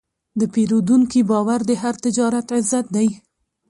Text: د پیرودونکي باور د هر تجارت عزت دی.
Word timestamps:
د 0.39 0.41
پیرودونکي 0.53 1.21
باور 1.29 1.59
د 1.69 1.71
هر 1.81 1.95
تجارت 2.05 2.47
عزت 2.57 2.85
دی. 2.95 3.07